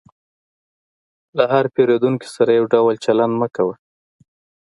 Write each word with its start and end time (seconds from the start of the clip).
د 1.37 1.39
هر 1.51 1.65
پیرودونکي 1.73 2.27
سره 2.35 2.51
یو 2.59 2.65
ډول 2.73 2.95
چلند 3.05 3.33
مه 3.41 3.47
کوه. 3.55 3.75